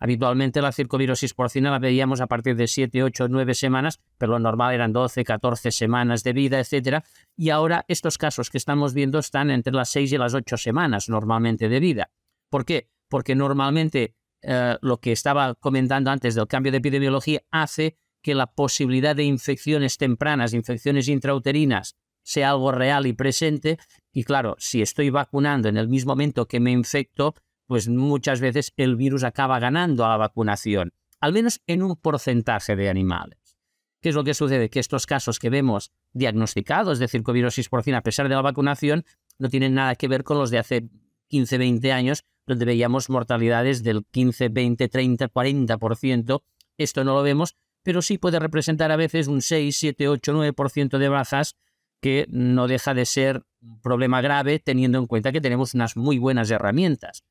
[0.00, 4.38] Habitualmente la circovirosis porcina la veíamos a partir de 7, 8, 9 semanas, pero lo
[4.38, 7.04] normal eran 12, 14 semanas de vida, etc.
[7.36, 11.10] Y ahora estos casos que estamos viendo están entre las 6 y las 8 semanas
[11.10, 12.10] normalmente de vida.
[12.48, 12.88] ¿Por qué?
[13.08, 18.46] Porque normalmente eh, lo que estaba comentando antes del cambio de epidemiología hace que la
[18.46, 23.78] posibilidad de infecciones tempranas, infecciones intrauterinas, sea algo real y presente.
[24.12, 27.34] Y claro, si estoy vacunando en el mismo momento que me infecto,
[27.70, 32.74] pues muchas veces el virus acaba ganando a la vacunación, al menos en un porcentaje
[32.74, 33.56] de animales.
[34.00, 34.70] ¿Qué es lo que sucede?
[34.70, 39.04] Que estos casos que vemos diagnosticados de circovirosis porcina a pesar de la vacunación
[39.38, 40.88] no tienen nada que ver con los de hace
[41.28, 46.42] 15, 20 años, donde veíamos mortalidades del 15, 20, 30, 40%.
[46.76, 50.98] Esto no lo vemos, pero sí puede representar a veces un 6, 7, 8, 9%
[50.98, 51.54] de bajas
[52.00, 56.18] que no deja de ser un problema grave teniendo en cuenta que tenemos unas muy
[56.18, 57.22] buenas herramientas